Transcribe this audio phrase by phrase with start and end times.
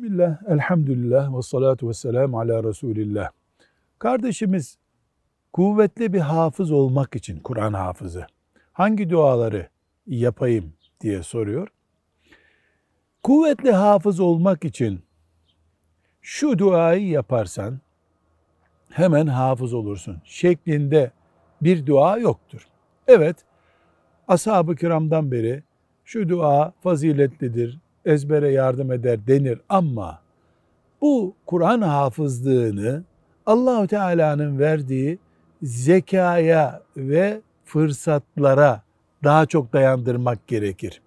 [0.00, 3.30] Bismillah, elhamdülillah ve salatu ve selamu ala Resulillah.
[3.98, 4.78] Kardeşimiz
[5.52, 8.26] kuvvetli bir hafız olmak için, Kur'an hafızı,
[8.72, 9.68] hangi duaları
[10.06, 11.68] yapayım diye soruyor.
[13.22, 15.02] Kuvvetli hafız olmak için
[16.20, 17.80] şu duayı yaparsan
[18.90, 21.10] hemen hafız olursun şeklinde
[21.62, 22.66] bir dua yoktur.
[23.08, 23.36] Evet,
[24.28, 25.62] ashab-ı kiramdan beri
[26.04, 30.20] şu dua faziletlidir, ezbere yardım eder denir ama
[31.00, 33.04] bu Kur'an hafızlığını
[33.46, 35.18] Allahu Teala'nın verdiği
[35.62, 38.82] zekaya ve fırsatlara
[39.24, 41.00] daha çok dayandırmak gerekir.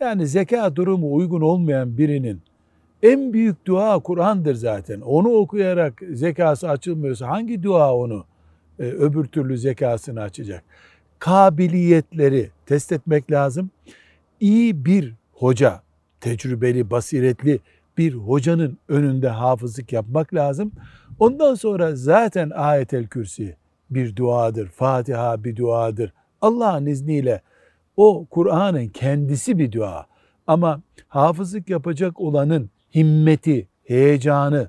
[0.00, 2.40] Yani zeka durumu uygun olmayan birinin
[3.02, 5.00] en büyük dua Kur'an'dır zaten.
[5.00, 8.24] Onu okuyarak zekası açılmıyorsa hangi dua onu
[8.78, 10.64] e, öbür türlü zekasını açacak?
[11.18, 13.70] Kabiliyetleri test etmek lazım.
[14.40, 15.82] İyi bir hoca,
[16.20, 17.60] tecrübeli, basiretli
[17.98, 20.72] bir hocanın önünde hafızlık yapmak lazım.
[21.18, 23.56] Ondan sonra zaten ayetel kürsi
[23.90, 26.12] bir duadır, Fatiha bir duadır.
[26.40, 27.42] Allah'ın izniyle
[27.96, 30.06] o Kur'an'ın kendisi bir dua.
[30.46, 34.68] Ama hafızlık yapacak olanın himmeti, heyecanı,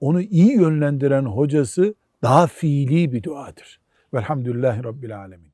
[0.00, 3.80] onu iyi yönlendiren hocası daha fiili bir duadır.
[4.14, 5.50] Velhamdülillahi Rabbil Alemin.